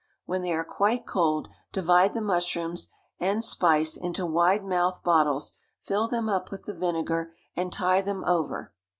[0.25, 2.87] When they are quite cold, divide the mushrooms
[3.19, 8.23] and spice into wide mouthed bottles, fill them up with the vinegar, and tie them
[8.25, 8.73] over.